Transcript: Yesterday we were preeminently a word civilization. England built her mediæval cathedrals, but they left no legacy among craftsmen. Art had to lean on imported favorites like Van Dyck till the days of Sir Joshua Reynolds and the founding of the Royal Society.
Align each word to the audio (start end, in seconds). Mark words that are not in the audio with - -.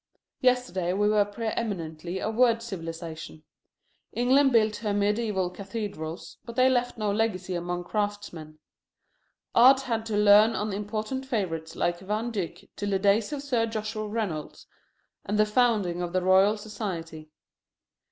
Yesterday 0.39 0.93
we 0.93 1.07
were 1.07 1.23
preeminently 1.23 2.17
a 2.17 2.31
word 2.31 2.63
civilization. 2.63 3.43
England 4.13 4.51
built 4.51 4.77
her 4.77 4.95
mediæval 4.95 5.53
cathedrals, 5.53 6.37
but 6.43 6.55
they 6.55 6.67
left 6.71 6.97
no 6.97 7.11
legacy 7.11 7.53
among 7.53 7.83
craftsmen. 7.83 8.57
Art 9.53 9.81
had 9.81 10.07
to 10.07 10.17
lean 10.17 10.55
on 10.55 10.73
imported 10.73 11.23
favorites 11.27 11.75
like 11.75 11.99
Van 11.99 12.31
Dyck 12.31 12.67
till 12.75 12.89
the 12.89 12.97
days 12.97 13.31
of 13.31 13.43
Sir 13.43 13.67
Joshua 13.67 14.07
Reynolds 14.07 14.65
and 15.23 15.37
the 15.37 15.45
founding 15.45 16.01
of 16.01 16.13
the 16.13 16.21
Royal 16.23 16.57
Society. 16.57 17.29